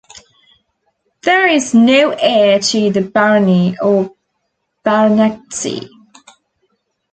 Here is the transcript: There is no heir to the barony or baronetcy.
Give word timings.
There 1.21 1.45
is 1.45 1.75
no 1.75 2.09
heir 2.09 2.57
to 2.57 2.89
the 2.89 3.01
barony 3.01 3.77
or 3.79 4.15
baronetcy. 4.83 5.91